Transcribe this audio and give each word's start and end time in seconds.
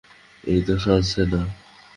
এটা 0.43 0.63
তো 0.67 0.73
ফ্রান্সে 0.83 1.23
না। 1.31 1.41